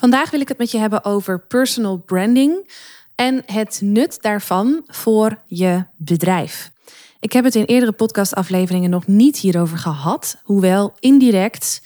[0.00, 2.70] Vandaag wil ik het met je hebben over personal branding
[3.14, 6.70] en het nut daarvan voor je bedrijf.
[7.18, 11.82] Ik heb het in eerdere podcastafleveringen nog niet hierover gehad, hoewel indirect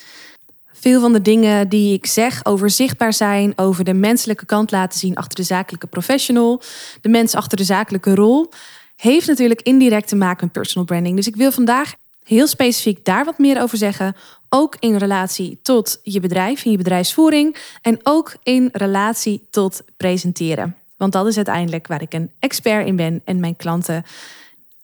[0.73, 4.99] veel van de dingen die ik zeg over zichtbaar zijn, over de menselijke kant laten
[4.99, 6.63] zien achter de zakelijke professional,
[7.01, 8.51] de mens achter de zakelijke rol,
[8.97, 11.17] heeft natuurlijk indirect te maken met personal branding.
[11.17, 11.95] Dus ik wil vandaag
[12.25, 14.17] heel specifiek daar wat meer over zeggen.
[14.57, 17.57] Ook in relatie tot je bedrijf en je bedrijfsvoering.
[17.83, 20.77] En ook in relatie tot presenteren.
[20.97, 24.03] Want dat is uiteindelijk waar ik een expert in ben en mijn klanten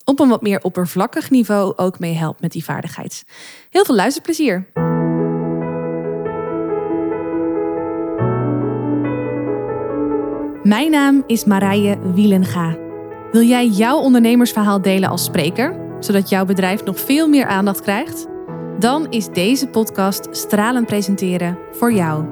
[0.05, 3.25] op een wat meer oppervlakkig niveau ook mee help met die vaardigheid.
[3.71, 4.67] Heel veel luisterplezier.
[10.63, 12.77] Mijn naam is Marije Wielenga.
[13.33, 15.89] Wil jij jouw ondernemersverhaal delen als spreker?
[16.01, 18.27] zodat jouw bedrijf nog veel meer aandacht krijgt?
[18.79, 22.25] Dan is deze podcast Stralen Presenteren voor jou.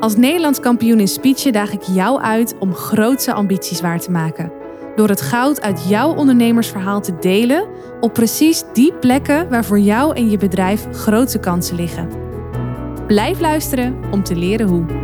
[0.00, 4.52] Als Nederlands kampioen in speechen daag ik jou uit om grootse ambities waar te maken.
[4.96, 7.68] Door het goud uit jouw ondernemersverhaal te delen
[8.00, 12.08] op precies die plekken waar voor jou en je bedrijf grote kansen liggen.
[13.06, 15.01] Blijf luisteren om te leren hoe.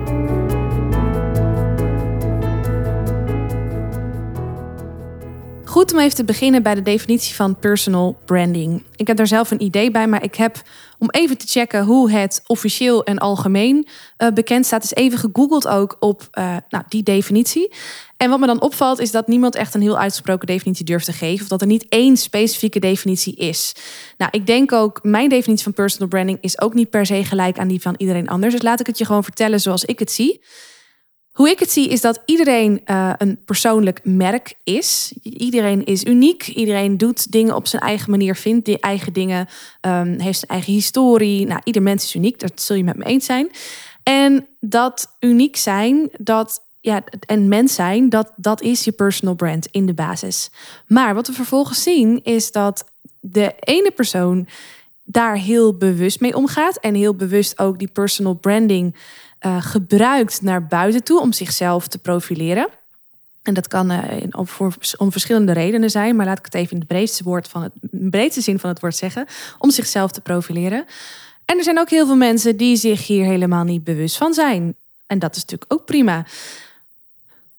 [5.79, 8.85] Goed om even te beginnen bij de definitie van personal branding.
[8.97, 10.63] Ik heb daar zelf een idee bij, maar ik heb
[10.99, 15.69] om even te checken hoe het officieel en algemeen uh, bekend staat, is even gegoogeld
[15.69, 17.73] ook op uh, nou, die definitie.
[18.17, 21.13] En wat me dan opvalt is dat niemand echt een heel uitgesproken definitie durft te
[21.13, 21.43] geven.
[21.43, 23.75] Of dat er niet één specifieke definitie is.
[24.17, 27.59] Nou, ik denk ook, mijn definitie van personal branding is ook niet per se gelijk
[27.59, 28.53] aan die van iedereen anders.
[28.53, 30.41] Dus laat ik het je gewoon vertellen zoals ik het zie.
[31.39, 35.15] Hoe ik het zie is dat iedereen uh, een persoonlijk merk is.
[35.23, 36.47] Iedereen is uniek.
[36.47, 39.49] Iedereen doet dingen op zijn eigen manier, vindt die eigen dingen,
[39.81, 41.47] um, heeft zijn eigen historie.
[41.47, 43.51] Nou, ieder mens is uniek, dat zul je met me eens zijn.
[44.03, 49.67] En dat uniek zijn, dat ja, en mens zijn, dat, dat is je personal brand
[49.71, 50.51] in de basis.
[50.87, 52.85] Maar wat we vervolgens zien is dat
[53.21, 54.49] de ene persoon
[55.05, 58.97] daar heel bewust mee omgaat en heel bewust ook die personal branding
[59.47, 62.69] uh, gebruikt naar buiten toe om zichzelf te profileren.
[63.43, 64.75] En dat kan uh, om, voor,
[65.11, 68.41] verschillende redenen zijn, maar laat ik het even in de breedste, woord van het, breedste
[68.41, 69.27] zin van het woord zeggen,
[69.59, 70.85] om zichzelf te profileren.
[71.45, 74.75] En er zijn ook heel veel mensen die zich hier helemaal niet bewust van zijn.
[75.07, 76.27] En dat is natuurlijk ook prima.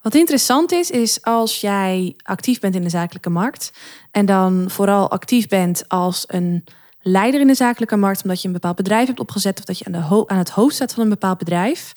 [0.01, 3.72] Wat interessant is, is als jij actief bent in de zakelijke markt
[4.12, 6.63] en dan vooral actief bent als een
[7.11, 9.85] leider in de zakelijke markt, omdat je een bepaald bedrijf hebt opgezet of dat je
[9.85, 11.93] aan, de aan het hoofd staat van een bepaald bedrijf,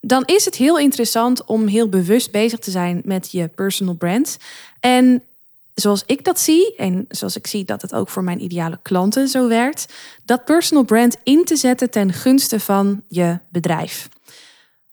[0.00, 4.36] dan is het heel interessant om heel bewust bezig te zijn met je personal brand.
[4.80, 5.22] En
[5.74, 9.28] zoals ik dat zie, en zoals ik zie dat het ook voor mijn ideale klanten
[9.28, 9.92] zo werkt,
[10.24, 14.08] dat personal brand in te zetten ten gunste van je bedrijf.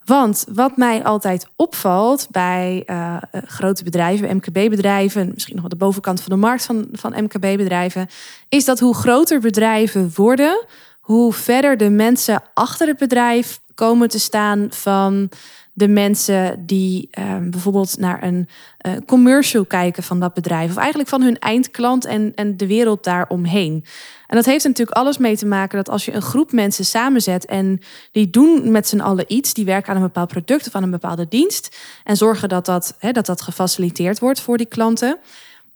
[0.09, 6.21] Want wat mij altijd opvalt bij uh, grote bedrijven, MKB-bedrijven, misschien nog wat de bovenkant
[6.21, 8.07] van de markt van, van MKB-bedrijven,
[8.47, 10.65] is dat hoe groter bedrijven worden,
[10.99, 15.29] hoe verder de mensen achter het bedrijf komen te staan van
[15.73, 18.47] de mensen die ehm, bijvoorbeeld naar een
[18.87, 20.69] uh, commercial kijken van dat bedrijf.
[20.69, 23.85] Of eigenlijk van hun eindklant en, en de wereld daaromheen.
[24.29, 27.45] En dat heeft natuurlijk alles mee te maken dat als je een groep mensen samenzet
[27.45, 27.81] en
[28.11, 30.91] die doen met z'n allen iets, die werken aan een bepaald product of aan een
[30.91, 35.17] bepaalde dienst en zorgen dat dat, hè, dat, dat gefaciliteerd wordt voor die klanten.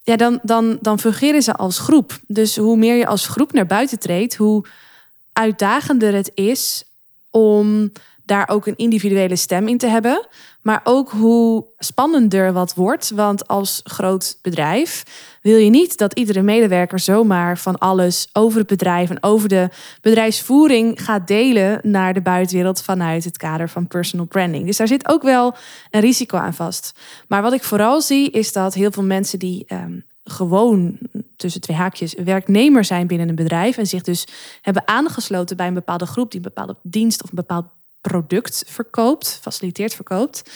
[0.04, 2.20] Ja, dan, dan, dan fungeren ze als groep.
[2.28, 4.66] Dus hoe meer je als groep naar buiten treedt, hoe
[5.34, 6.84] uitdagender het is
[7.30, 7.92] om
[8.26, 10.28] daar ook een individuele stem in te hebben.
[10.62, 13.10] Maar ook hoe spannender wat wordt.
[13.10, 15.04] Want als groot bedrijf
[15.42, 19.70] wil je niet dat iedere medewerker zomaar van alles over het bedrijf en over de
[20.02, 24.66] bedrijfsvoering gaat delen naar de buitenwereld vanuit het kader van personal branding.
[24.66, 25.56] Dus daar zit ook wel
[25.92, 27.00] een risico aan vast.
[27.28, 30.98] Maar wat ik vooral zie is dat heel veel mensen die ehm, gewoon
[31.36, 34.28] tussen twee haakjes werknemer zijn binnen een bedrijf en zich dus
[34.62, 37.66] hebben aangesloten bij een bepaalde groep die een bepaalde dienst of een bepaald
[38.12, 40.52] product verkoopt, faciliteert verkoopt,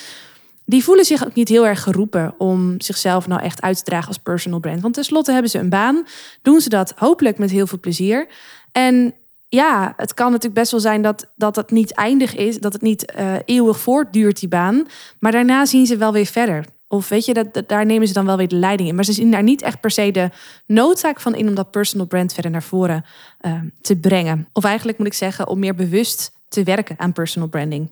[0.65, 4.07] die voelen zich ook niet heel erg geroepen om zichzelf nou echt uit te dragen
[4.07, 4.81] als personal brand.
[4.81, 6.05] Want tenslotte hebben ze een baan,
[6.41, 8.27] doen ze dat hopelijk met heel veel plezier.
[8.71, 9.13] En
[9.49, 12.81] ja, het kan natuurlijk best wel zijn dat, dat het niet eindig is, dat het
[12.81, 14.87] niet uh, eeuwig voortduurt, die baan.
[15.19, 16.65] Maar daarna zien ze wel weer verder.
[16.87, 18.95] Of weet je, dat, daar nemen ze dan wel weer de leiding in.
[18.95, 20.29] Maar ze zien daar niet echt per se de
[20.65, 23.05] noodzaak van in om dat personal brand verder naar voren
[23.41, 24.47] uh, te brengen.
[24.53, 27.89] Of eigenlijk moet ik zeggen, om meer bewust te werken aan personal branding.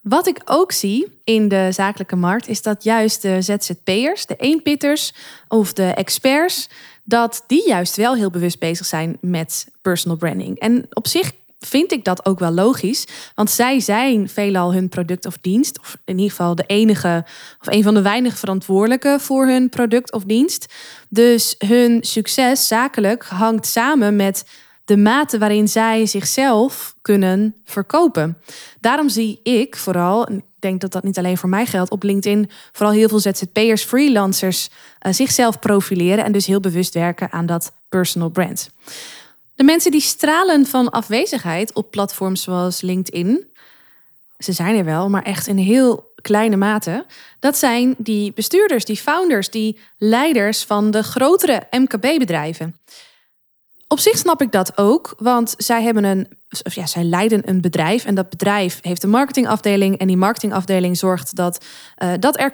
[0.00, 5.14] Wat ik ook zie in de zakelijke markt is dat juist de ZZP'ers, de eenpitters
[5.48, 6.68] of de experts,
[7.04, 10.58] dat die juist wel heel bewust bezig zijn met personal branding.
[10.58, 13.06] En op zich vind ik dat ook wel logisch.
[13.34, 17.24] Want zij zijn veelal hun product of dienst, of in ieder geval de enige
[17.60, 20.74] of een van de weinige verantwoordelijke voor hun product of dienst.
[21.08, 24.44] Dus hun succes zakelijk hangt samen met
[24.88, 28.38] de mate waarin zij zichzelf kunnen verkopen.
[28.80, 32.02] Daarom zie ik vooral, en ik denk dat dat niet alleen voor mij geldt, op
[32.02, 34.68] LinkedIn vooral heel veel ZZP'ers, freelancers
[35.02, 38.70] uh, zichzelf profileren en dus heel bewust werken aan dat personal brand.
[39.54, 43.46] De mensen die stralen van afwezigheid op platforms zoals LinkedIn,
[44.38, 47.04] ze zijn er wel, maar echt in heel kleine mate.
[47.40, 52.76] Dat zijn die bestuurders, die founders, die leiders van de grotere MKB-bedrijven.
[53.90, 56.28] Op zich snap ik dat ook, want zij hebben een,
[56.62, 60.96] of ja, zij leiden een bedrijf en dat bedrijf heeft een marketingafdeling en die marketingafdeling
[60.96, 61.64] zorgt dat,
[62.02, 62.52] uh, dat er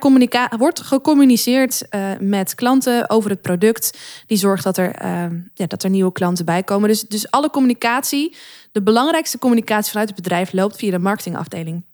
[0.58, 3.98] wordt gecommuniceerd uh, met klanten over het product.
[4.26, 6.88] Die zorgt dat er, uh, ja, dat er nieuwe klanten bij komen.
[6.88, 8.36] Dus, dus alle communicatie,
[8.72, 11.84] de belangrijkste communicatie vanuit het bedrijf loopt via de marketingafdeling.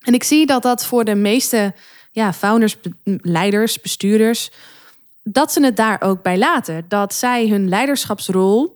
[0.00, 1.74] En ik zie dat dat voor de meeste
[2.10, 4.50] ja, founders, leiders, bestuurders,
[5.22, 6.84] dat ze het daar ook bij laten.
[6.88, 8.73] Dat zij hun leiderschapsrol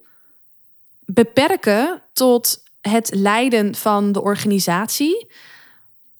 [1.12, 5.26] beperken tot het leiden van de organisatie.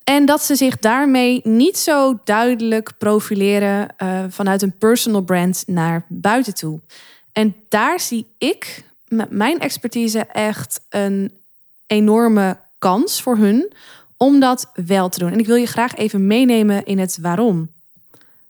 [0.04, 6.04] En dat ze zich daarmee niet zo duidelijk profileren uh, vanuit een personal brand naar
[6.08, 6.80] buiten toe.
[7.32, 11.32] En daar zie ik met mijn expertise echt een
[11.86, 13.72] enorme kans voor hun
[14.16, 15.32] om dat wel te doen.
[15.32, 17.70] En ik wil je graag even meenemen in het waarom.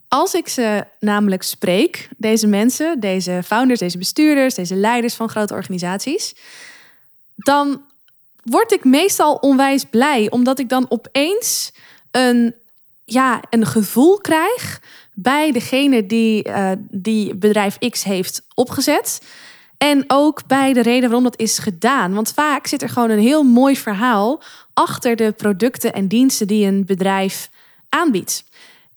[0.08, 5.54] Als ik ze namelijk spreek, deze mensen, deze founders, deze bestuurders, deze leiders van grote
[5.54, 6.34] organisaties,
[7.36, 7.82] dan
[8.42, 11.72] word ik meestal onwijs blij, omdat ik dan opeens
[12.10, 12.54] een,
[13.04, 14.80] ja, een gevoel krijg
[15.14, 19.20] bij degene die, uh, die bedrijf X heeft opgezet.
[19.78, 22.14] En ook bij de reden waarom dat is gedaan.
[22.14, 24.42] Want vaak zit er gewoon een heel mooi verhaal
[24.74, 27.50] achter de producten en diensten die een bedrijf
[27.88, 28.44] aanbiedt.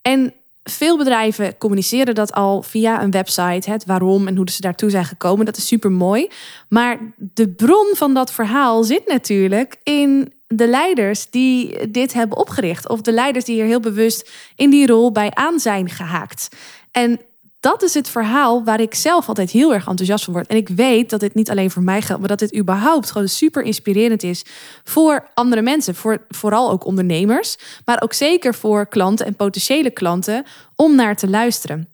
[0.01, 4.89] En veel bedrijven communiceren dat al via een website, het waarom en hoe ze daartoe
[4.89, 5.45] zijn gekomen.
[5.45, 6.27] Dat is super mooi.
[6.69, 12.89] Maar de bron van dat verhaal zit natuurlijk in de leiders die dit hebben opgericht.
[12.89, 16.47] Of de leiders die hier heel bewust in die rol bij aan zijn gehaakt.
[16.91, 17.19] En
[17.61, 20.47] dat is het verhaal waar ik zelf altijd heel erg enthousiast van word.
[20.47, 23.27] En ik weet dat dit niet alleen voor mij geldt, maar dat dit überhaupt gewoon
[23.27, 24.45] super inspirerend is
[24.83, 25.95] voor andere mensen.
[25.95, 31.29] Voor, vooral ook ondernemers, maar ook zeker voor klanten en potentiële klanten om naar te
[31.29, 31.89] luisteren.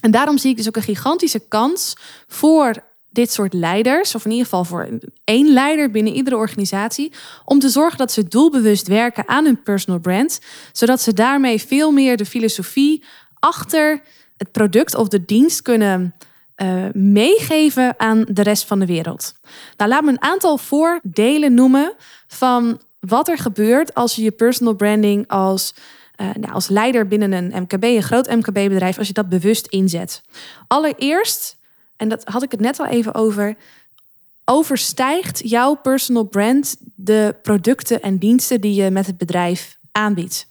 [0.00, 1.96] En daarom zie ik dus ook een gigantische kans
[2.26, 2.74] voor
[3.10, 7.12] dit soort leiders, of in ieder geval voor één leider binnen iedere organisatie,
[7.44, 10.40] om te zorgen dat ze doelbewust werken aan hun personal brand,
[10.72, 13.04] zodat ze daarmee veel meer de filosofie
[13.38, 14.02] achter
[14.50, 16.14] product of de dienst kunnen
[16.56, 19.34] uh, meegeven aan de rest van de wereld.
[19.76, 21.94] Nou, laat me een aantal voordelen noemen
[22.26, 25.74] van wat er gebeurt als je je personal branding als,
[26.20, 30.22] uh, nou, als leider binnen een MKB, een groot MKB-bedrijf, als je dat bewust inzet.
[30.66, 31.56] Allereerst,
[31.96, 33.56] en dat had ik het net al even over,
[34.44, 40.46] overstijgt jouw personal brand de producten en diensten die je met het bedrijf aanbiedt.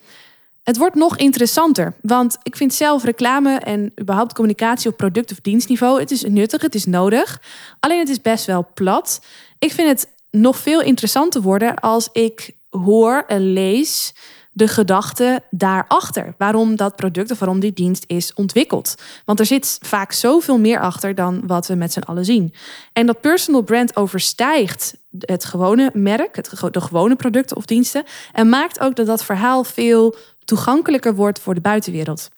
[0.64, 5.40] Het wordt nog interessanter, want ik vind zelf reclame en überhaupt communicatie op product- of
[5.42, 7.42] dienstniveau, het is nuttig, het is nodig.
[7.80, 9.22] Alleen het is best wel plat.
[9.60, 14.14] Ik vind het nog veel interessanter worden als ik hoor en lees
[14.52, 16.36] de gedachte daarachter.
[16.38, 18.96] Waarom dat product of waarom die dienst is ontwikkeld.
[19.26, 22.54] Want er zit vaak zoveel meer achter dan wat we met z'n allen zien.
[22.94, 28.04] En dat personal brand overstijgt het gewone merk, het, de gewone producten of diensten.
[28.32, 32.30] En maakt ook dat dat verhaal veel toegankelijker wordt voor de buitenwereld.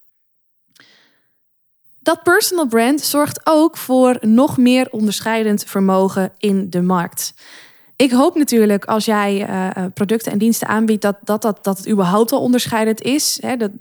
[1.99, 7.33] Dat personal brand zorgt ook voor nog meer onderscheidend vermogen in de markt.
[7.95, 11.89] Ik hoop natuurlijk als jij uh, producten en diensten aanbiedt, dat, dat, dat, dat het
[11.89, 13.37] überhaupt al onderscheidend is.
[13.41, 13.57] Hè?
[13.57, 13.71] Dat,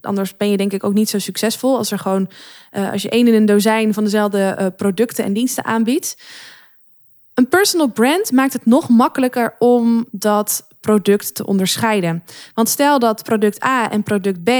[0.00, 2.30] anders ben je denk ik ook niet zo succesvol als er gewoon,
[2.72, 6.16] uh, als je één in een dozijn van dezelfde producten en diensten aanbiedt.
[7.34, 12.24] Een personal brand maakt het nog makkelijker om dat product te onderscheiden.
[12.54, 14.50] Want stel dat product A en product B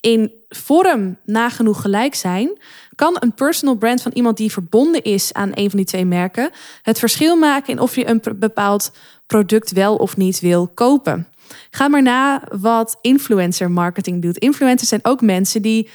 [0.00, 2.58] in vorm nagenoeg gelijk zijn,
[2.94, 6.50] kan een personal brand van iemand die verbonden is aan een van die twee merken
[6.82, 8.92] het verschil maken in of je een bepaald
[9.26, 11.28] product wel of niet wil kopen.
[11.70, 14.38] Ga maar na wat influencer marketing doet.
[14.38, 15.88] Influencers zijn ook mensen die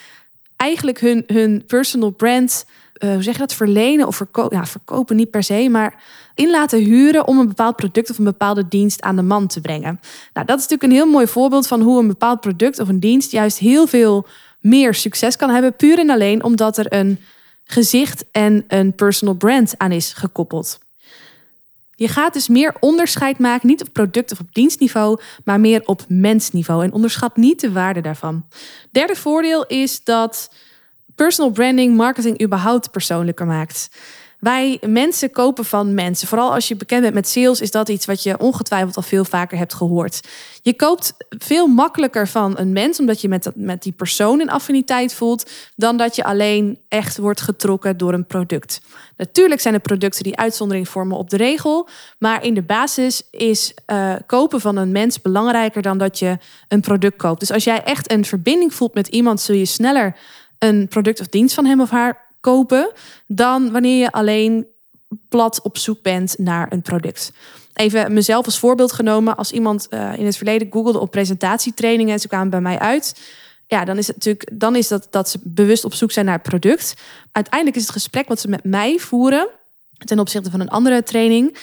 [0.55, 2.65] eigenlijk hun, hun personal brand
[3.03, 6.03] uh, hoe zeg je dat, verlenen of verkopen, ja, verkopen niet per se, maar
[6.35, 9.61] in laten huren om een bepaald product of een bepaalde dienst aan de man te
[9.61, 9.99] brengen.
[10.33, 12.99] Nou, dat is natuurlijk een heel mooi voorbeeld van hoe een bepaald product of een
[12.99, 14.27] dienst juist heel veel
[14.59, 17.19] meer succes kan hebben, puur en alleen omdat er een
[17.63, 20.79] gezicht en een personal brand aan is gekoppeld.
[21.95, 26.01] Je gaat dus meer onderscheid maken, niet op product of op dienstniveau, maar meer op
[26.07, 26.83] mensniveau.
[26.83, 28.45] En onderschat niet de waarde daarvan.
[28.91, 30.49] Derde voordeel is dat
[31.15, 33.89] personal branding marketing überhaupt persoonlijker maakt.
[34.43, 36.27] Wij mensen kopen van mensen.
[36.27, 39.25] Vooral als je bekend bent met sales, is dat iets wat je ongetwijfeld al veel
[39.25, 40.27] vaker hebt gehoord.
[40.61, 45.13] Je koopt veel makkelijker van een mens, omdat je met, met die persoon een affiniteit
[45.13, 48.81] voelt, dan dat je alleen echt wordt getrokken door een product.
[49.17, 51.87] Natuurlijk zijn er producten die uitzondering vormen op de regel,
[52.19, 56.81] maar in de basis is uh, kopen van een mens belangrijker dan dat je een
[56.81, 57.39] product koopt.
[57.39, 60.15] Dus als jij echt een verbinding voelt met iemand, zul je sneller
[60.63, 62.91] een product of dienst van hem of haar kopen
[63.27, 64.67] dan wanneer je alleen
[65.29, 67.31] plat op zoek bent naar een product.
[67.73, 69.35] Even mezelf als voorbeeld genomen.
[69.35, 73.21] Als iemand uh, in het verleden googelde op presentatietrainingen en ze kwamen bij mij uit.
[73.67, 76.39] Ja, dan is het natuurlijk dan is dat dat ze bewust op zoek zijn naar
[76.39, 76.93] het product.
[77.31, 79.47] Uiteindelijk is het gesprek wat ze met mij voeren
[79.97, 81.57] ten opzichte van een andere training,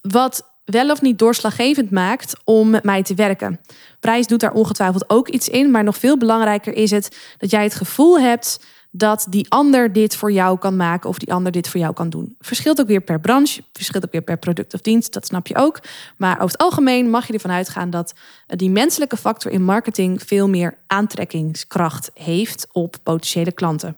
[0.00, 3.60] wat wel of niet doorslaggevend maakt om met mij te werken.
[4.00, 7.62] Prijs doet daar ongetwijfeld ook iets in, maar nog veel belangrijker is het dat jij
[7.62, 11.68] het gevoel hebt dat die ander dit voor jou kan maken of die ander dit
[11.68, 12.36] voor jou kan doen.
[12.38, 15.56] Verschilt ook weer per branche, verschilt ook weer per product of dienst, dat snap je
[15.56, 15.80] ook.
[16.16, 18.14] Maar over het algemeen mag je ervan uitgaan dat
[18.46, 23.96] die menselijke factor in marketing veel meer aantrekkingskracht heeft op potentiële klanten.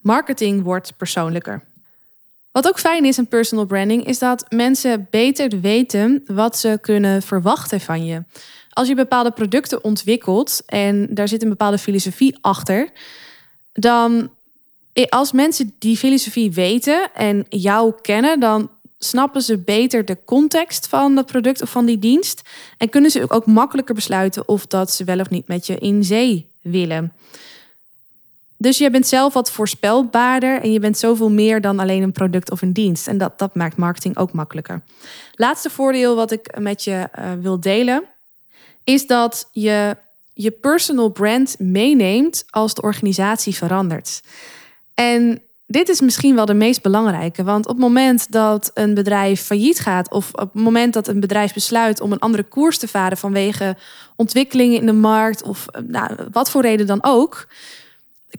[0.00, 1.62] Marketing wordt persoonlijker.
[2.58, 7.22] Wat ook fijn is in personal branding is dat mensen beter weten wat ze kunnen
[7.22, 8.24] verwachten van je.
[8.70, 12.88] Als je bepaalde producten ontwikkelt en daar zit een bepaalde filosofie achter,
[13.72, 14.30] dan
[15.08, 21.14] als mensen die filosofie weten en jou kennen, dan snappen ze beter de context van
[21.14, 22.42] dat product of van die dienst.
[22.78, 26.04] En kunnen ze ook makkelijker besluiten of dat ze wel of niet met je in
[26.04, 27.12] zee willen.
[28.60, 32.50] Dus je bent zelf wat voorspelbaarder en je bent zoveel meer dan alleen een product
[32.50, 33.08] of een dienst.
[33.08, 34.82] En dat, dat maakt marketing ook makkelijker.
[35.34, 38.04] Laatste voordeel wat ik met je uh, wil delen,
[38.84, 39.96] is dat je
[40.34, 44.22] je personal brand meeneemt als de organisatie verandert.
[44.94, 47.44] En dit is misschien wel de meest belangrijke.
[47.44, 51.20] Want op het moment dat een bedrijf failliet gaat, of op het moment dat een
[51.20, 53.76] bedrijf besluit om een andere koers te varen vanwege
[54.16, 57.46] ontwikkelingen in de markt, of nou, wat voor reden dan ook,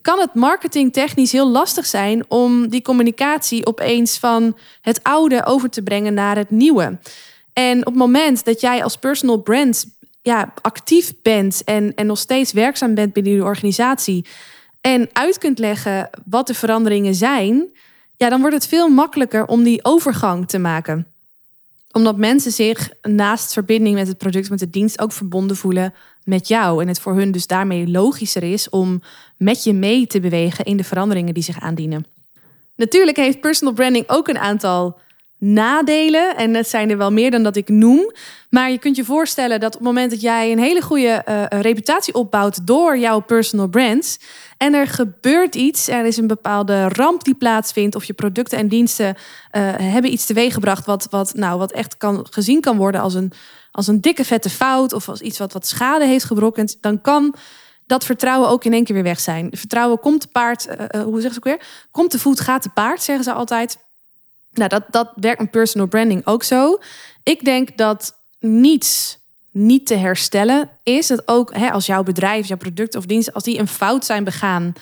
[0.02, 5.82] kan het marketingtechnisch heel lastig zijn om die communicatie opeens van het oude over te
[5.82, 7.00] brengen naar het nieuwe.
[7.54, 9.86] En op het moment dat jij als personal brand
[10.22, 14.26] ja, actief bent en, en nog steeds werkzaam bent binnen de organisatie
[14.82, 17.70] en uit kunt leggen wat de veranderingen zijn,
[18.16, 21.08] ja, dan wordt het veel makkelijker om die overgang te maken.
[21.92, 25.94] Omdat mensen zich naast verbinding met het product, met de dienst ook verbonden voelen
[26.24, 26.82] met jou.
[26.82, 29.02] En het voor hun dus daarmee logischer is om
[29.38, 32.06] met je mee te bewegen in de veranderingen die zich aandienen.
[32.76, 35.00] Natuurlijk heeft personal branding ook een aantal
[35.40, 36.36] nadelen.
[36.38, 38.12] En dat zijn er wel meer dan dat ik noem.
[38.50, 41.44] Maar je kunt je voorstellen dat op het moment dat jij een hele goede uh,
[41.62, 44.20] reputatie opbouwt door jouw personal brands.
[44.58, 48.68] En er gebeurt iets, er is een bepaalde ramp die plaatsvindt, of je producten en
[48.68, 49.14] diensten uh,
[49.76, 53.32] hebben iets teweeggebracht wat, wat, nou, wat echt kan, gezien kan worden als een,
[53.72, 57.36] als een dikke vette fout of als iets wat, wat schade heeft gebroken, dan kan
[57.86, 59.50] dat vertrouwen ook in één keer weer weg zijn.
[59.52, 60.68] Vertrouwen komt te paard,
[61.04, 61.88] hoe zeg ik ook weer?
[61.92, 63.78] Komt te voet, gaat te paard, zeggen ze altijd.
[64.54, 66.80] Nou, dat, dat werkt met personal branding ook zo.
[67.24, 69.18] Ik denk dat niets
[69.52, 71.08] niet te herstellen is.
[71.08, 74.24] Dat ook hè, als jouw bedrijf, jouw product of dienst, als die een fout zijn
[74.24, 74.74] begaan,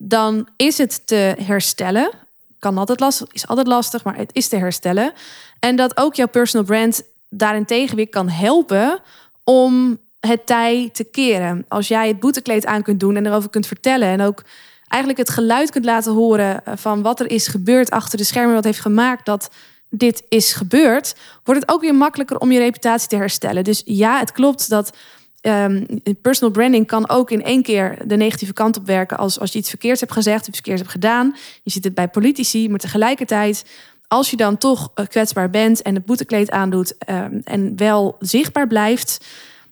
[0.00, 2.10] dan is het te herstellen.
[2.58, 5.12] Kan altijd lastig, is altijd lastig, maar het is te herstellen.
[5.60, 9.00] En dat ook jouw personal brand daarentegen weer kan helpen
[9.44, 11.64] om het tij te keren.
[11.68, 14.44] Als jij het boetekleed aan kunt doen en erover kunt vertellen en ook
[14.88, 18.54] eigenlijk het geluid kunt laten horen eh, van wat er is gebeurd achter de schermen,
[18.54, 19.50] wat heeft gemaakt dat
[19.90, 21.14] dit is gebeurd,
[21.44, 23.64] wordt het ook weer makkelijker om je reputatie te herstellen.
[23.64, 24.96] Dus ja, het klopt dat
[25.42, 25.86] um,
[26.22, 29.58] personal branding kan ook in één keer de negatieve kant op werken als, als je
[29.58, 31.36] iets verkeerds hebt gezegd, iets verkeerds hebt gedaan.
[31.62, 33.64] Je ziet het bij politici, maar tegelijkertijd,
[34.08, 38.66] als je dan toch eh, kwetsbaar bent en het boetekleed aandoet um, en wel zichtbaar
[38.66, 39.24] blijft,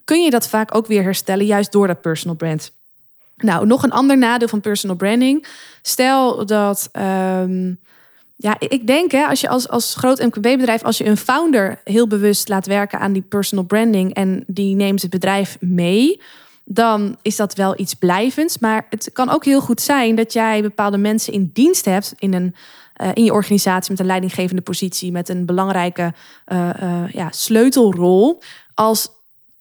[0.04, 2.73] kun je dat vaak ook weer herstellen, juist door dat personal brand.
[3.37, 5.47] Nou, nog een ander nadeel van personal branding.
[5.83, 6.90] Stel dat.
[6.93, 7.78] Um,
[8.37, 12.07] ja, ik denk hè, als je als, als groot MKB-bedrijf, als je een founder heel
[12.07, 16.21] bewust laat werken aan die personal branding en die neemt het bedrijf mee,
[16.64, 18.59] dan is dat wel iets blijvends.
[18.59, 22.35] Maar het kan ook heel goed zijn dat jij bepaalde mensen in dienst hebt in,
[22.35, 22.55] een,
[23.02, 26.14] uh, in je organisatie met een leidinggevende positie, met een belangrijke
[26.52, 28.43] uh, uh, ja, sleutelrol.
[28.75, 29.09] Als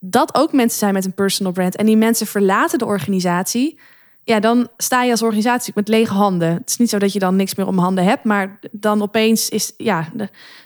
[0.10, 3.80] dat ook mensen zijn met een personal brand en die mensen verlaten de organisatie,
[4.24, 6.54] ja, dan sta je als organisatie met lege handen.
[6.54, 9.50] Het is niet zo dat je dan niks meer om handen hebt, maar dan opeens
[9.50, 10.10] is, ja,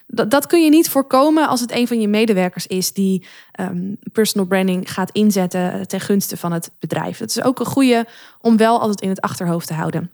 [0.07, 3.25] dat, kun je niet voorkomen als het een van je medewerkers is die
[3.59, 7.17] um, personal branding gaat inzetten ten gunste van het bedrijf.
[7.17, 8.05] Dat is ook een goede
[8.41, 10.11] om wel altijd in het achterhoofd te houden.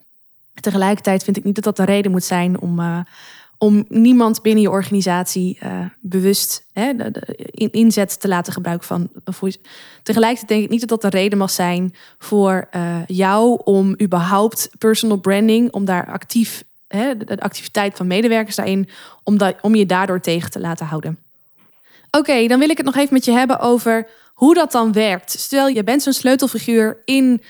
[0.53, 2.99] Tegelijkertijd vind ik niet dat dat de reden moet zijn om, uh,
[3.57, 6.91] om niemand binnen je organisatie uh, bewust hè,
[7.51, 9.09] inzet te laten gebruiken van.
[10.03, 14.69] Tegelijkertijd denk ik niet dat dat de reden mag zijn voor uh, jou om überhaupt
[14.77, 18.89] personal branding, om daar actief, hè, de, activiteit van medewerkers daarin,
[19.23, 21.19] om, om je daardoor tegen te laten houden.
[22.11, 25.31] Oké, dan wil ik het nog even met je hebben over hoe dat dan werkt.
[25.39, 27.41] Stel, je bent zo'n sleutelfiguur in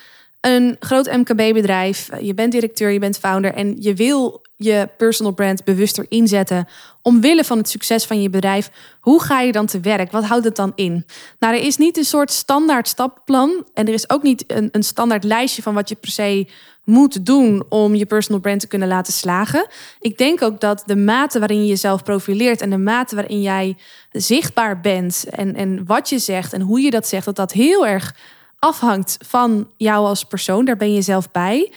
[0.42, 2.10] een groot MKB-bedrijf.
[2.22, 6.68] Je bent directeur, je bent founder en je wil je personal brand bewuster inzetten
[7.02, 8.70] omwille van het succes van je bedrijf.
[9.00, 10.12] Hoe ga je dan te werk?
[10.12, 11.06] Wat houdt het dan in?
[11.40, 14.84] Nou, er is niet een soort standaard stappenplan en er is ook niet een, een
[14.84, 16.48] standaard lijstje van wat je per se
[16.84, 19.68] moet doen om je personal brand te kunnen laten slagen.
[20.00, 23.78] Ik denk ook dat de mate waarin je jezelf profileert en de mate waarin jij
[24.12, 27.88] zichtbaar bent en, en wat je zegt en hoe je dat zegt, dat dat heel
[27.88, 28.16] erg
[28.60, 30.66] afhangt van jou als persoon.
[30.66, 31.72] Daar ben je zelf bij.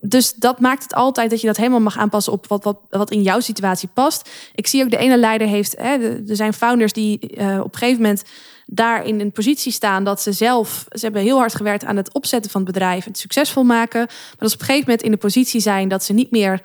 [0.00, 3.10] Dus dat maakt het altijd dat je dat helemaal mag aanpassen op wat, wat, wat
[3.10, 4.30] in jouw situatie past.
[4.54, 5.76] Ik zie ook de ene leider heeft.
[5.76, 8.22] Hè, er zijn founders die uh, op een gegeven moment
[8.66, 10.84] daar in een positie staan dat ze zelf.
[10.88, 14.00] Ze hebben heel hard gewerkt aan het opzetten van het bedrijf, het succesvol maken.
[14.00, 16.62] Maar dat ze op een gegeven moment in de positie zijn dat ze niet meer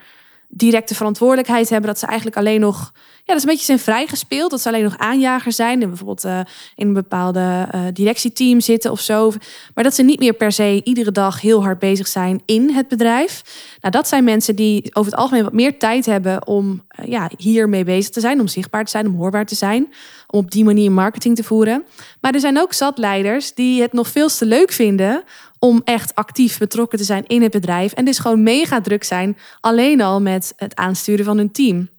[0.48, 1.90] directe verantwoordelijkheid hebben.
[1.90, 2.94] Dat ze eigenlijk alleen nog.
[3.28, 4.52] Ja, dat is een beetje zijn vrijgespeeld.
[4.52, 5.82] Dat ze alleen nog aanjager zijn.
[5.82, 6.40] En bijvoorbeeld uh,
[6.76, 9.32] in een bepaalde uh, directieteam zitten of zo.
[9.74, 12.88] Maar dat ze niet meer per se iedere dag heel hard bezig zijn in het
[12.88, 13.42] bedrijf.
[13.82, 17.30] Nou, dat zijn mensen die over het algemeen wat meer tijd hebben om uh, ja,
[17.38, 18.40] hiermee bezig te zijn.
[18.40, 19.94] Om zichtbaar te zijn, om hoorbaar te zijn.
[20.28, 21.84] Om op die manier marketing te voeren.
[22.22, 25.24] Maar er zijn ook zatleiders die het nog veel te leuk vinden
[25.60, 27.94] om echt actief betrokken te zijn in het bedrijf.
[27.94, 31.94] En dus gewoon mega druk zijn, alleen al met het aansturen van hun team.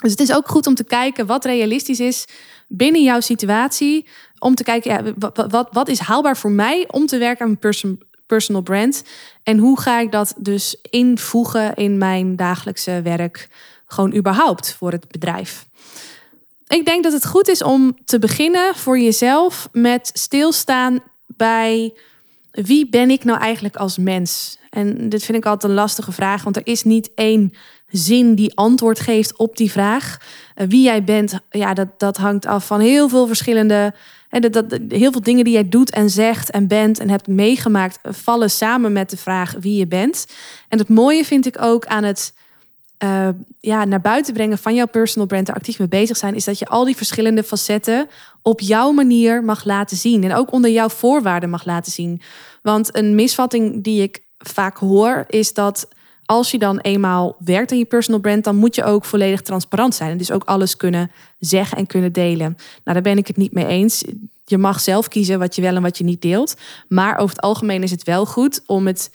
[0.00, 2.26] Dus het is ook goed om te kijken wat realistisch is
[2.68, 4.08] binnen jouw situatie.
[4.38, 5.12] Om te kijken, ja,
[5.48, 9.02] wat, wat, is haalbaar voor mij om te werken aan mijn person, personal brand?
[9.42, 13.48] En hoe ga ik dat dus invoegen in mijn dagelijkse werk?
[13.86, 15.66] Gewoon überhaupt voor het bedrijf.
[16.68, 21.94] Ik denk dat het goed is om te beginnen voor jezelf met stilstaan bij
[22.50, 24.58] wie ben ik nou eigenlijk als mens?
[24.70, 27.52] En dit vind ik altijd een lastige vraag, want er is niet één
[27.90, 30.18] zin die antwoord geeft op die vraag.
[30.54, 33.94] Eh, wie jij bent, ja, dat, dat hangt af van heel veel verschillende.
[34.28, 37.26] En dat, dat, heel veel dingen die jij doet en zegt en bent en hebt
[37.26, 40.26] meegemaakt, vallen samen met de vraag wie je bent.
[40.68, 42.32] En het mooie vind ik ook aan het
[43.04, 43.28] uh,
[43.60, 46.58] ja, naar buiten brengen van jouw personal brand, er actief mee bezig zijn, is dat
[46.58, 48.08] je al die verschillende facetten
[48.42, 50.24] op jouw manier mag laten zien.
[50.24, 52.20] En ook onder jouw voorwaarden mag laten zien.
[52.62, 55.88] Want een misvatting die ik vaak hoor, is dat
[56.30, 59.94] als je dan eenmaal werkt aan je personal brand, dan moet je ook volledig transparant
[59.94, 60.10] zijn.
[60.10, 62.56] En dus ook alles kunnen zeggen en kunnen delen.
[62.56, 64.04] Nou, daar ben ik het niet mee eens.
[64.44, 66.56] Je mag zelf kiezen wat je wel en wat je niet deelt.
[66.88, 69.10] Maar over het algemeen is het wel goed om het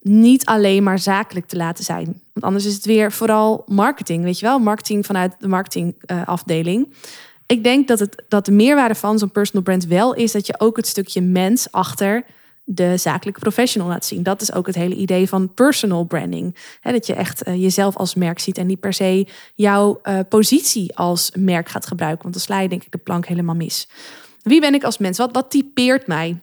[0.00, 2.04] niet alleen maar zakelijk te laten zijn.
[2.04, 4.58] Want anders is het weer vooral marketing, weet je wel?
[4.58, 6.94] Marketing vanuit de marketingafdeling.
[7.46, 10.60] ik denk dat, het, dat de meerwaarde van zo'n personal brand wel is dat je
[10.60, 12.24] ook het stukje mens achter
[12.72, 14.22] de zakelijke professional laat zien.
[14.22, 16.56] Dat is ook het hele idee van personal branding.
[16.82, 20.96] dat je echt uh, jezelf als merk ziet en niet per se jouw uh, positie
[20.96, 22.22] als merk gaat gebruiken.
[22.22, 23.88] Want dan sla je denk ik de plank helemaal mis.
[24.42, 25.18] Wie ben ik als mens?
[25.18, 26.40] Wat, wat typeert mij?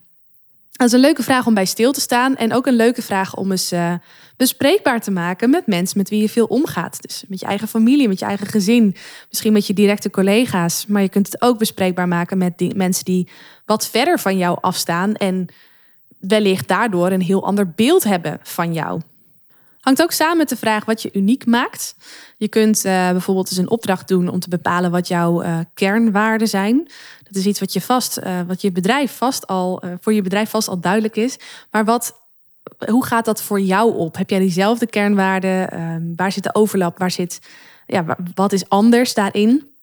[0.72, 2.36] Dat is een leuke vraag om bij stil te staan.
[2.36, 3.94] En ook een leuke vraag om eens uh,
[4.38, 7.02] bespreekbaar te maken met mensen met wie je veel omgaat.
[7.02, 8.96] Dus met je eigen familie, met je eigen gezin,
[9.30, 10.86] misschien met je directe collega's.
[10.86, 13.30] Maar je kunt het ook bespreekbaar maken met mensen die
[13.66, 15.16] wat verder van jou afstaan.
[15.16, 15.48] En
[16.20, 19.02] wellicht daardoor een heel ander beeld hebben van jou.
[19.80, 21.96] Hangt ook samen met de vraag wat je uniek maakt.
[22.38, 26.48] Je kunt uh, bijvoorbeeld eens een opdracht doen om te bepalen wat jouw uh, kernwaarden
[26.48, 26.88] zijn.
[27.24, 30.50] Dat is iets wat je vast, uh, wat je bedrijf vast al, voor je bedrijf
[30.50, 31.38] vast al duidelijk is.
[31.72, 32.22] Maar wat,
[32.86, 34.18] hoe gaat dat voor jou op?
[34.18, 35.72] Heb jij diezelfde kernwaarden?
[35.72, 36.98] Ehm, waar zit de overlap?
[36.98, 37.40] Waar zit,
[37.86, 39.77] ja, wat is anders daarin?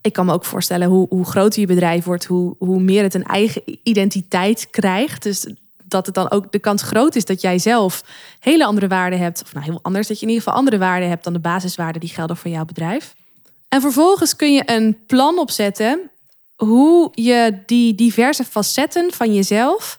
[0.00, 3.14] Ik kan me ook voorstellen hoe, hoe groter je bedrijf wordt, hoe, hoe meer het
[3.14, 5.22] een eigen identiteit krijgt.
[5.22, 5.46] Dus
[5.84, 8.04] dat het dan ook de kans groot is dat jij zelf
[8.38, 9.42] hele andere waarden hebt.
[9.42, 12.00] Of nou heel anders, dat je in ieder geval andere waarden hebt dan de basiswaarden
[12.00, 13.14] die gelden voor jouw bedrijf.
[13.68, 16.10] En vervolgens kun je een plan opzetten
[16.56, 19.98] hoe je die diverse facetten van jezelf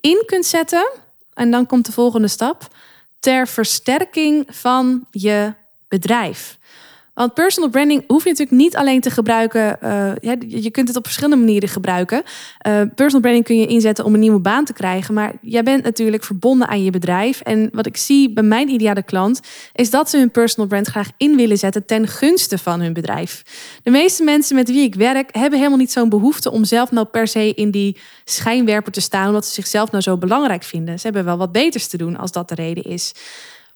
[0.00, 0.90] in kunt zetten.
[1.34, 2.74] En dan komt de volgende stap.
[3.20, 5.54] Ter versterking van je
[5.88, 6.58] bedrijf.
[7.20, 9.78] Want personal branding hoef je natuurlijk niet alleen te gebruiken.
[9.84, 10.12] Uh,
[10.46, 12.22] je kunt het op verschillende manieren gebruiken.
[12.66, 15.14] Uh, personal branding kun je inzetten om een nieuwe baan te krijgen.
[15.14, 17.40] Maar jij bent natuurlijk verbonden aan je bedrijf.
[17.40, 19.40] En wat ik zie bij mijn ideale klant,
[19.72, 23.42] is dat ze hun personal brand graag in willen zetten ten gunste van hun bedrijf.
[23.82, 27.06] De meeste mensen met wie ik werk hebben helemaal niet zo'n behoefte om zelf nou
[27.06, 30.98] per se in die schijnwerper te staan, omdat ze zichzelf nou zo belangrijk vinden.
[30.98, 33.12] Ze hebben wel wat beters te doen als dat de reden is.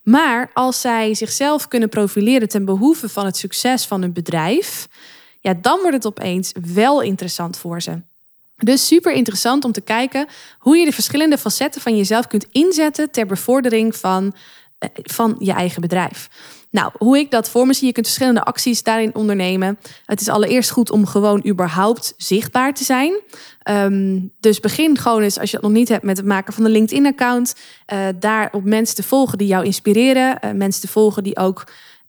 [0.05, 4.89] Maar als zij zichzelf kunnen profileren ten behoeve van het succes van hun bedrijf,
[5.41, 8.01] ja, dan wordt het opeens wel interessant voor ze.
[8.57, 10.27] Dus super interessant om te kijken
[10.59, 14.35] hoe je de verschillende facetten van jezelf kunt inzetten ter bevordering van,
[14.93, 16.29] van je eigen bedrijf.
[16.75, 19.79] Nou, hoe ik dat voor me zie, je kunt verschillende acties daarin ondernemen.
[20.07, 23.21] Het is allereerst goed om gewoon überhaupt zichtbaar te zijn.
[23.63, 26.65] Ehm, dus begin gewoon eens, als je het nog niet hebt, met het maken van
[26.65, 27.55] een LinkedIn-account.
[27.93, 30.39] Uh, daar op mensen te volgen die jou inspireren.
[30.45, 31.65] Uh, mensen te volgen die ook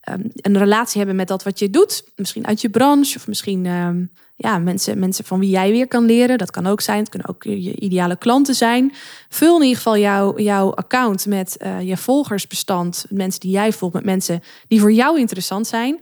[0.10, 2.04] um, een relatie hebben met dat wat je doet.
[2.16, 6.06] Misschien uit je branche of misschien um, ja, mensen, mensen van wie jij weer kan
[6.06, 6.38] leren.
[6.38, 7.00] Dat kan ook zijn.
[7.00, 8.94] Het kunnen ook je ideale klanten zijn.
[9.30, 13.06] Vul in ieder geval jouw, jouw account met uh, je volgersbestand.
[13.10, 16.00] Mensen die jij volgt, met mensen die voor jou interessant zijn.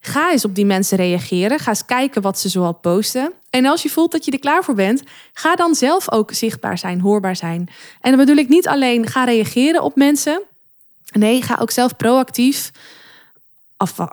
[0.00, 1.58] Ga eens op die mensen reageren.
[1.58, 3.32] Ga eens kijken wat ze zoal posten.
[3.50, 6.78] En als je voelt dat je er klaar voor bent, ga dan zelf ook zichtbaar
[6.78, 7.68] zijn, hoorbaar zijn.
[8.00, 10.42] En dan bedoel ik niet alleen ga reageren op mensen.
[11.12, 12.70] Nee, ga ook zelf proactief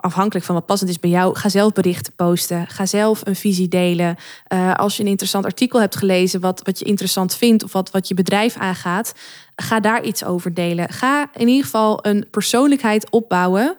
[0.00, 2.66] afhankelijk van wat passend is bij jou, ga zelf berichten posten.
[2.66, 4.16] Ga zelf een visie delen.
[4.48, 7.90] Uh, als je een interessant artikel hebt gelezen, wat, wat je interessant vindt of wat,
[7.90, 9.14] wat je bedrijf aangaat,
[9.56, 10.88] ga daar iets over delen.
[10.88, 13.76] Ga in ieder geval een persoonlijkheid opbouwen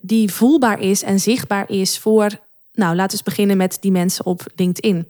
[0.00, 2.30] die voelbaar is en zichtbaar is voor,
[2.72, 5.08] nou laten we beginnen met die mensen op LinkedIn.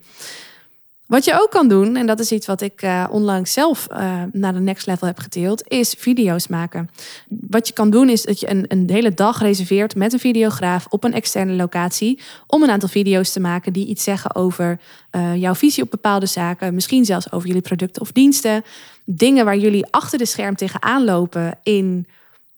[1.12, 4.22] Wat je ook kan doen, en dat is iets wat ik uh, onlangs zelf uh,
[4.32, 6.90] naar de next level heb gedeeld, is video's maken.
[7.28, 10.86] Wat je kan doen is dat je een, een hele dag reserveert met een videograaf
[10.88, 15.36] op een externe locatie om een aantal video's te maken die iets zeggen over uh,
[15.36, 18.64] jouw visie op bepaalde zaken, misschien zelfs over jullie producten of diensten,
[19.04, 22.06] dingen waar jullie achter de scherm tegenaan lopen in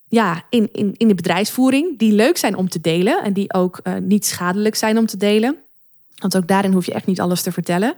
[0.08, 3.80] ja, in, in, in de bedrijfsvoering, die leuk zijn om te delen en die ook
[4.00, 5.56] niet schadelijk zijn om te delen.
[6.16, 7.94] Want ook daarin hoef je echt niet alles te vertellen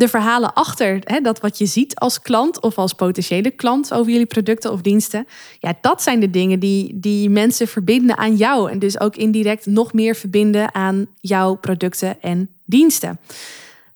[0.00, 4.12] de verhalen achter hè, dat wat je ziet als klant of als potentiële klant over
[4.12, 5.26] jullie producten of diensten.
[5.58, 8.70] Ja, dat zijn de dingen die, die mensen verbinden aan jou.
[8.70, 13.20] En dus ook indirect nog meer verbinden aan jouw producten en diensten.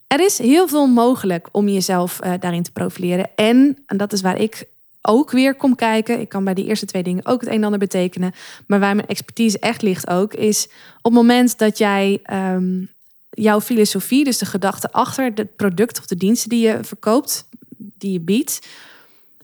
[0.07, 3.31] Er is heel veel mogelijk om jezelf uh, daarin te profileren.
[3.35, 4.65] En, en dat is waar ik
[5.03, 6.21] ook weer kom kijken.
[6.21, 8.33] Ik kan bij die eerste twee dingen ook het een en ander betekenen.
[8.67, 12.94] Maar waar mijn expertise echt ligt ook, is op het moment dat jij um,
[13.35, 18.13] jouw filosofie, dus de gedachte achter het product of de diensten die je verkoopt, die
[18.13, 18.67] je biedt,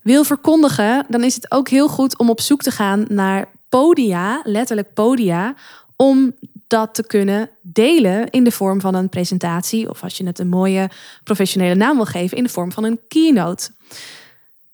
[0.03, 4.41] wil verkondigen, dan is het ook heel goed om op zoek te gaan naar podia,
[4.45, 5.55] letterlijk podia,
[5.97, 6.35] om
[6.67, 10.49] dat te kunnen delen in de vorm van een presentatie of als je het een
[10.49, 10.91] mooie
[11.25, 13.71] professionele naam wil geven, in de vorm van een keynote.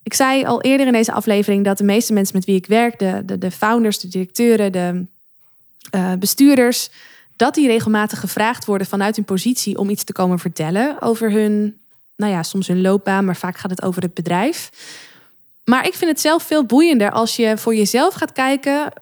[0.03, 2.99] Ik zei al eerder in deze aflevering dat de meeste mensen met wie ik werk,
[2.99, 5.07] de, de, de founders, de directeuren, de
[5.95, 6.91] uh, bestuurders,
[7.37, 11.79] dat die regelmatig gevraagd worden vanuit hun positie om iets te komen vertellen over hun,
[12.17, 14.71] nou ja, soms hun loopbaan, maar vaak gaat het over het bedrijf.
[15.65, 18.93] Maar ik vind het zelf veel boeiender als je voor jezelf gaat kijken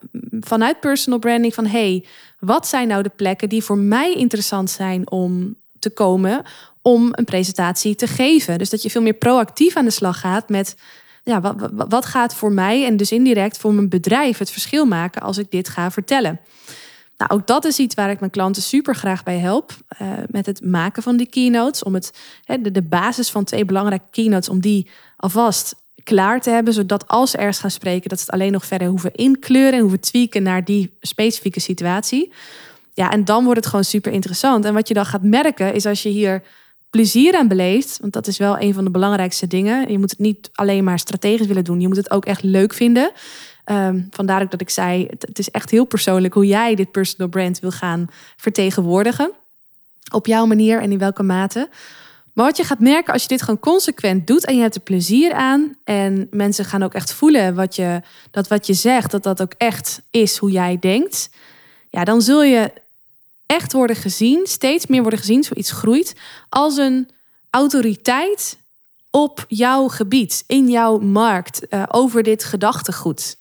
[0.41, 2.05] vanuit personal branding van hey,
[2.39, 6.43] wat zijn nou de plekken die voor mij interessant zijn om te komen
[6.83, 8.59] om een presentatie te geven.
[8.59, 10.77] Dus dat je veel meer proactief aan de slag gaat met
[11.23, 15.23] ja, wat, wat gaat voor mij en dus indirect voor mijn bedrijf het verschil maken
[15.23, 16.41] als ik dit ga vertellen.
[17.29, 19.73] Nou, ook dat is iets waar ik mijn klanten super graag bij help.
[20.03, 21.83] Uh, met het maken van die keynotes.
[21.83, 22.19] Om het,
[22.61, 26.73] de, de basis van twee belangrijke keynotes, om die alvast klaar te hebben.
[26.73, 29.81] Zodat als ze ergens gaan spreken, dat ze het alleen nog verder hoeven inkleuren en
[29.81, 32.33] hoeven tweaken naar die specifieke situatie.
[32.93, 34.65] Ja, en dan wordt het gewoon super interessant.
[34.65, 36.43] En wat je dan gaat merken, is als je hier
[36.91, 39.91] plezier aan beleeft, want dat is wel een van de belangrijkste dingen.
[39.91, 42.75] Je moet het niet alleen maar strategisch willen doen, je moet het ook echt leuk
[42.75, 43.13] vinden.
[43.67, 47.29] Um, vandaar ook dat ik zei, het, is echt heel persoonlijk hoe jij dit personal
[47.29, 49.33] brand wil gaan vertegenwoordigen.
[50.13, 51.69] Op jouw manier en in welke mate.
[52.33, 54.81] Maar wat je gaat merken als je dit gewoon consequent doet en je hebt er
[54.81, 58.01] plezier aan en mensen gaan ook echt voelen wat je,
[58.31, 61.31] dat wat je zegt, dat dat ook echt is hoe jij denkt.
[61.91, 62.73] Ja, dan zul je
[63.47, 66.15] echt worden gezien, steeds meer worden gezien, zoiets groeit,
[66.49, 67.09] als een
[67.51, 68.59] autoriteit
[69.15, 73.39] op jouw gebied, in jouw markt, uh, over dit gedachtegoed.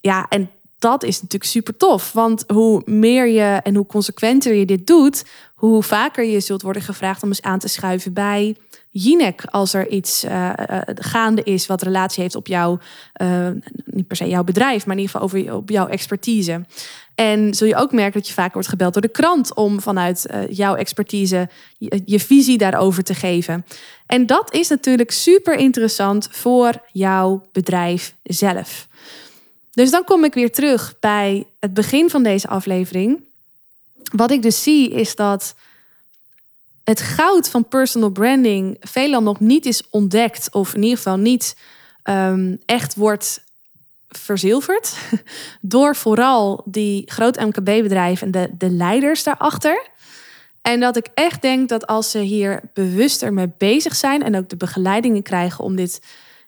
[0.00, 2.12] Ja, en dat is natuurlijk super tof.
[2.12, 6.82] Want hoe meer je en hoe consequenter je dit doet, hoe vaker je zult worden
[6.82, 8.56] gevraagd om eens aan te schuiven bij
[8.96, 10.50] Jinek als er iets uh,
[10.94, 12.78] gaande is wat relatie heeft op jouw,
[13.22, 13.48] uh,
[13.84, 16.64] niet per se jouw bedrijf, maar in ieder geval over op jouw expertise.
[17.14, 20.26] En zul je ook merken dat je vaak wordt gebeld door de krant om vanuit
[20.50, 21.48] jouw expertise
[22.04, 23.64] je, visie daarover te geven.
[24.06, 28.88] En dat is natuurlijk super interessant voor jouw bedrijf zelf.
[29.74, 33.24] Dus dan kom ik weer terug bij het begin van deze aflevering.
[34.12, 35.54] Wat ik dus zie is dat
[36.84, 41.56] het goud van personal branding veelal nog niet is ontdekt, of in ieder geval niet
[42.04, 43.42] um, echt wordt
[44.08, 44.96] verzilverd,
[45.60, 49.86] door vooral die groot MKB-bedrijven en de, de leiders daarachter.
[50.62, 54.48] En dat ik echt denk dat als ze hier bewuster mee bezig zijn en ook
[54.48, 56.00] de begeleidingen krijgen om dit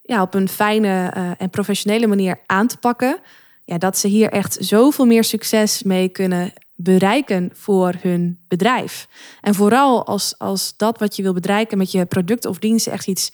[0.07, 3.19] ja, op een fijne uh, en professionele manier aan te pakken,
[3.65, 9.09] ja, dat ze hier echt zoveel meer succes mee kunnen bereiken voor hun bedrijf.
[9.41, 13.07] En vooral als, als dat wat je wil bereiken met je product of dienst echt
[13.07, 13.33] iets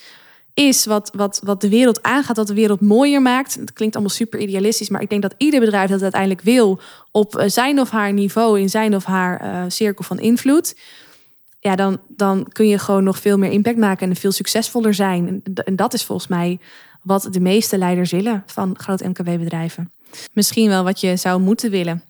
[0.55, 3.55] is wat, wat, wat de wereld aangaat, dat de wereld mooier maakt.
[3.55, 6.81] Het klinkt allemaal super idealistisch, maar ik denk dat ieder bedrijf dat uiteindelijk wil
[7.11, 10.77] op eh, zijn of haar niveau, in zijn of haar uh, cirkel van invloed.
[11.63, 15.43] Ja, dan, dan kun je gewoon nog veel meer impact maken en veel succesvoller zijn.
[15.65, 16.59] En, dat is volgens mij
[17.03, 19.93] wat de meeste leiders willen van groot MKB-bedrijven.
[20.33, 22.03] Misschien wel wat je zou moeten willen.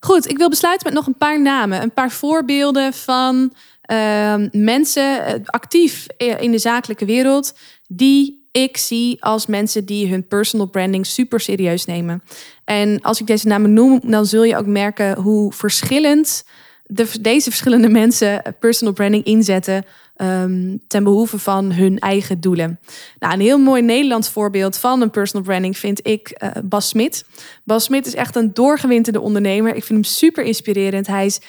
[0.00, 1.82] Goed, ik wil besluiten met nog een paar namen.
[1.82, 3.52] Een paar voorbeelden van
[3.90, 7.54] uh, mensen eh, actief in de zakelijke wereld.
[7.88, 12.22] die ik zie als mensen die hun personal branding super serieus nemen.
[12.64, 16.44] En als ik deze namen noem, dan zul je ook merken hoe verschillend
[16.82, 19.84] de, deze verschillende mensen personal branding inzetten
[20.16, 22.80] um, ten behoeve van hun eigen doelen.
[23.18, 27.24] Nou, een heel mooi Nederlands voorbeeld van een personal branding vind ik uh, Bas Smit.
[27.64, 29.74] Bas Smit is echt een doorgewinterde ondernemer.
[29.74, 31.06] Ik vind hem super inspirerend.
[31.06, 31.40] Hij is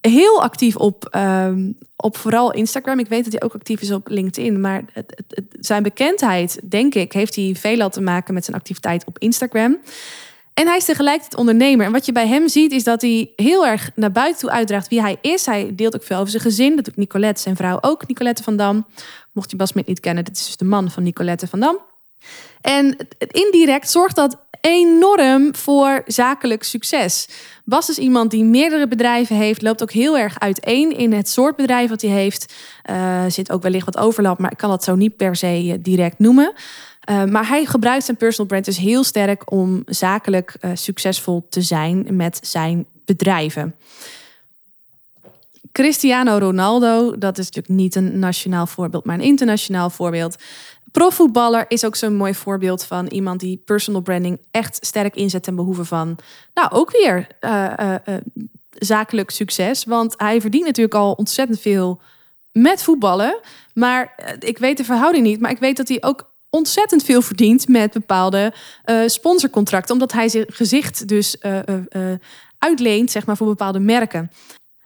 [0.00, 2.98] heel actief op, um, op vooral Instagram.
[2.98, 4.60] Ik weet dat hij ook actief is op LinkedIn.
[4.60, 9.04] Maar het, het, zijn bekendheid, denk ik, heeft hij veelal te maken met zijn activiteit
[9.04, 9.78] op Instagram.
[10.58, 11.86] En hij is tegelijkertijd ondernemer.
[11.86, 14.88] En wat je bij hem ziet, is dat hij heel erg naar buiten toe uitdraagt
[14.88, 15.46] wie hij is.
[15.46, 16.76] Hij deelt ook veel over zijn gezin.
[16.76, 18.86] Dat doet Nicolette, zijn vrouw ook, Nicolette van Dam.
[19.32, 21.78] Mocht je Bas Smit niet kennen, dit is dus de man van Nicolette van Dam.
[22.60, 27.28] En indirect zorgt dat enorm voor zakelijk succes.
[27.64, 31.56] Bas is iemand die meerdere bedrijven heeft, loopt ook heel erg uiteen in het soort
[31.56, 32.54] bedrijf wat hij heeft.
[32.90, 35.74] Uh, zit ook wellicht wat overlap, maar ik kan dat zo niet per se eh,
[35.80, 36.52] direct noemen.
[37.10, 41.62] Uh, maar hij gebruikt zijn personal brand dus heel sterk om zakelijk uh, succesvol te
[41.62, 43.74] zijn met zijn bedrijven.
[45.72, 50.36] Cristiano Ronaldo, dat is natuurlijk niet een nationaal voorbeeld, maar een internationaal voorbeeld.
[50.92, 55.54] Profvoetballer is ook zo'n mooi voorbeeld van iemand die personal branding echt sterk inzet ten
[55.54, 56.18] behoeve van,
[56.54, 57.94] nou ook weer uh,
[58.70, 59.84] zakelijk succes.
[59.84, 62.00] Want hij verdient natuurlijk al ontzettend veel
[62.52, 63.40] met voetballen.
[63.74, 67.68] Maar ik weet de verhouding niet, maar ik weet dat hij ook ontzettend veel verdient
[67.68, 68.52] met bepaalde
[68.84, 69.92] uh, sponsorcontracten.
[69.92, 72.12] Omdat hij zijn gezicht dus uh, uh,
[72.58, 74.30] uitleent zeg maar, voor bepaalde merken.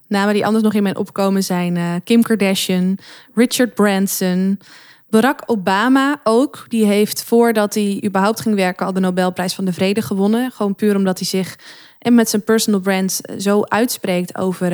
[0.09, 2.99] Namen die anders nog in mijn opkomen zijn Kim Kardashian,
[3.35, 4.61] Richard Branson,
[5.09, 6.65] Barack Obama ook.
[6.69, 10.51] Die heeft voordat hij überhaupt ging werken al de Nobelprijs van de Vrede gewonnen.
[10.51, 11.59] Gewoon puur omdat hij zich
[11.99, 14.71] en met zijn personal brand zo uitspreekt over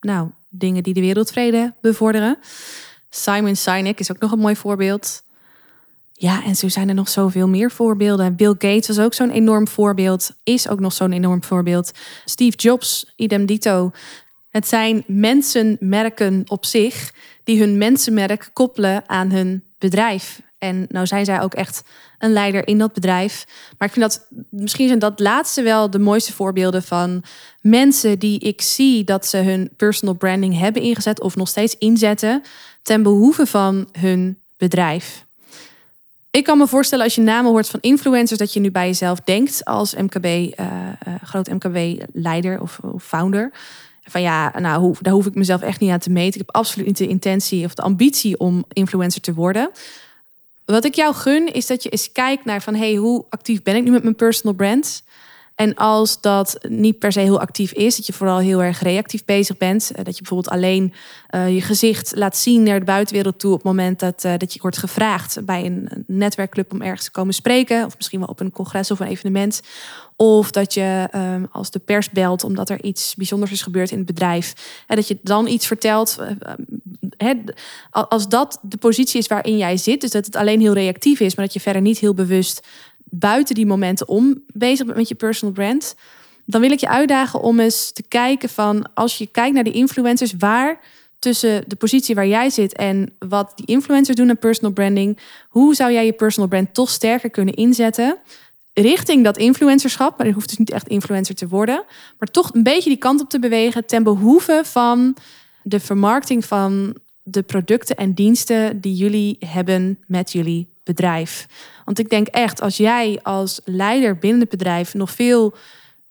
[0.00, 2.38] nou, dingen die de wereldvrede bevorderen.
[3.10, 5.22] Simon Sinek is ook nog een mooi voorbeeld.
[6.18, 8.36] Ja, en zo zijn er nog zoveel meer voorbeelden.
[8.36, 11.90] Bill Gates was ook zo'n enorm voorbeeld, is ook nog zo'n enorm voorbeeld.
[12.24, 13.90] Steve Jobs, idem dito.
[14.50, 17.12] Het zijn mensenmerken op zich
[17.44, 20.40] die hun mensenmerk koppelen aan hun bedrijf.
[20.58, 21.82] En nou zijn zij ook echt
[22.18, 23.46] een leider in dat bedrijf.
[23.78, 27.22] Maar ik vind dat misschien zijn dat laatste wel de mooiste voorbeelden van
[27.60, 32.42] mensen die ik zie dat ze hun personal branding hebben ingezet of nog steeds inzetten
[32.82, 35.25] ten behoeve van hun bedrijf.
[36.36, 39.20] Ik kan me voorstellen als je namen hoort van influencers, dat je nu bij jezelf
[39.20, 43.52] denkt als MKB, uh, uh, groot MKB-leider of, of, founder.
[44.02, 46.40] Van ja, nou, daar hoef ik mezelf echt niet aan te meten.
[46.40, 49.70] Ik heb absoluut niet de intentie of de ambitie om influencer te worden.
[50.64, 53.76] Wat ik jou gun, is dat je eens kijkt naar van hey, hoe actief ben
[53.76, 55.02] ik nu met mijn personal brand?
[55.56, 59.24] En als dat niet per se heel actief is, dat je vooral heel erg reactief
[59.24, 60.92] bezig bent, eh, dat je bijvoorbeeld alleen
[61.30, 64.52] uh, je gezicht laat zien naar de buitenwereld toe op het moment dat, uh, dat
[64.52, 68.40] je wordt gevraagd bij een netwerkclub om ergens te komen spreken, of misschien wel op
[68.40, 69.62] een congres of een evenement,
[70.16, 73.96] of dat je uh, als de pers belt omdat er iets bijzonders is gebeurd in
[73.96, 74.54] het bedrijf,
[74.86, 76.18] en dat je dan iets vertelt.
[77.90, 81.34] als dat de positie is waarin jij zit, dus dat het alleen heel reactief is,
[81.34, 82.66] maar dat je verder niet heel bewust
[83.18, 85.94] buiten die momenten om bezig met je personal brand,
[86.44, 89.72] dan wil ik je uitdagen om eens te kijken van als je kijkt naar die
[89.72, 90.80] influencers, waar
[91.18, 95.74] tussen de positie waar jij zit en wat die influencers doen aan personal branding, hoe
[95.74, 98.18] zou jij je personal brand toch sterker kunnen inzetten?
[98.78, 100.18] richting dat influencerschap.
[100.18, 101.84] Maar je hoeft dus niet echt influencer te worden.
[102.18, 105.16] Maar toch een beetje die kant op te bewegen ten behoeve van
[105.62, 111.46] de vermarkting van de producten en diensten die jullie hebben met jullie bedrijf.
[111.84, 115.54] Want ik denk echt, als jij als leider binnen het bedrijf nog veel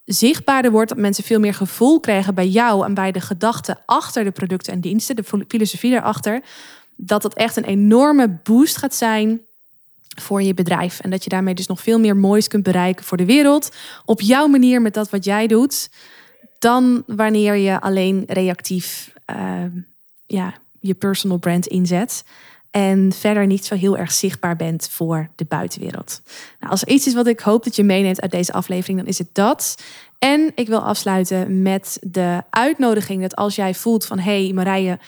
[0.04, 4.24] zichtbaarder wordt, dat mensen veel meer gevoel krijgen bij jou en bij de gedachten achter
[4.24, 6.42] de producten en diensten, de filosofie daarachter,
[6.96, 9.40] dat dat echt een enorme boost gaat zijn
[10.20, 11.00] voor je bedrijf.
[11.00, 13.74] En dat je daarmee dus nog veel meer moois kunt bereiken voor de wereld.
[14.04, 15.90] Op jouw manier met dat wat jij doet.
[16.58, 19.64] Dan wanneer je alleen reactief uh,
[20.26, 22.24] ja, je personal brand inzet.
[22.76, 26.20] En verder niet zo heel erg zichtbaar bent voor de buitenwereld.
[26.60, 29.08] Nou, als er iets is wat ik hoop dat je meeneemt uit deze aflevering, dan
[29.08, 29.82] is het dat.
[30.18, 34.98] En ik wil afsluiten met de uitnodiging dat als jij voelt van hé hey Marije,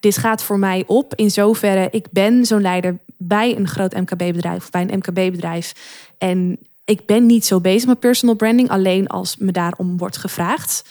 [0.00, 1.14] dit gaat voor mij op.
[1.14, 5.72] In zoverre, ik ben zo'n leider bij een groot MKB-bedrijf of bij een MKB-bedrijf.
[6.18, 10.84] En ik ben niet zo bezig met personal branding, alleen als me daarom wordt gevraagd.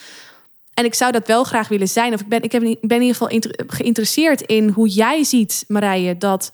[0.74, 2.14] En ik zou dat wel graag willen zijn.
[2.14, 6.52] Of ik ben, ik ben in ieder geval geïnteresseerd in hoe jij ziet, Marije, dat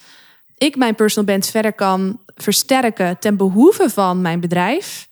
[0.58, 5.10] ik mijn personal brand verder kan versterken ten behoeve van mijn bedrijf.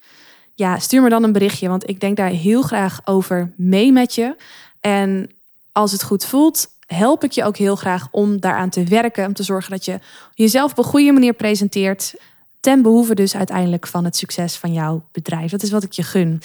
[0.56, 4.16] Ja, stuur me dan een berichtje, want ik denk daar heel graag over mee met
[4.16, 4.36] je.
[4.80, 5.32] En
[5.72, 9.26] als het goed voelt, help ik je ook heel graag om daaraan te werken.
[9.26, 10.00] Om te zorgen dat je
[10.34, 12.14] jezelf op een goede manier presenteert.
[12.60, 15.52] Ten behoeve dus uiteindelijk van het succes van jouw bedrijf.
[15.52, 16.42] Dat is wat ik je gun.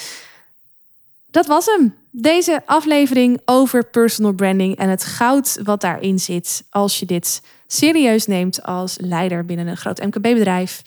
[1.31, 1.95] Dat was hem.
[2.15, 8.27] Deze aflevering over personal branding en het goud wat daarin zit als je dit serieus
[8.27, 10.83] neemt als leider binnen een groot MKB-bedrijf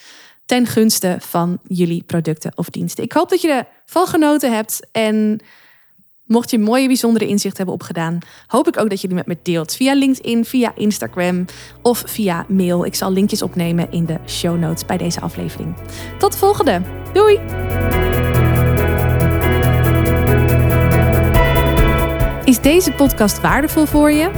[0.46, 3.04] ten gunste van jullie producten of diensten.
[3.04, 5.42] Ik hoop dat je ervan genoten hebt en
[6.26, 9.38] Mocht je mooie, bijzondere inzichten hebben opgedaan, hoop ik ook dat je die met me
[9.42, 9.76] deelt.
[9.76, 11.46] Via LinkedIn, via Instagram
[11.82, 12.86] of via mail.
[12.86, 15.76] Ik zal linkjes opnemen in de show notes bij deze aflevering.
[16.18, 16.82] Tot de volgende.
[17.14, 18.25] Doei!
[22.56, 24.32] Is deze podcast waardevol voor je?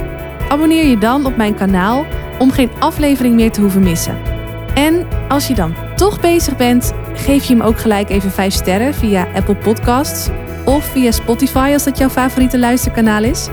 [0.48, 2.06] Abonneer je dan op mijn kanaal
[2.38, 4.18] om geen aflevering meer te hoeven missen.
[4.74, 8.94] En als je dan toch bezig bent, geef je hem ook gelijk even 5 sterren
[8.94, 10.28] via Apple Podcasts
[10.64, 13.48] of via Spotify als dat jouw favoriete luisterkanaal is.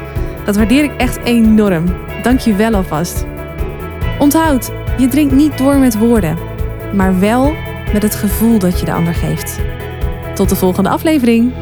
[0.46, 1.86] Dat waardeer ik echt enorm.
[2.22, 3.26] Dank je wel alvast.
[4.20, 6.38] Onthoud, je drinkt niet door met woorden,
[6.94, 7.54] maar wel
[7.94, 9.60] met het gevoel dat je de ander geeft.
[10.34, 11.54] Tot de volgende aflevering.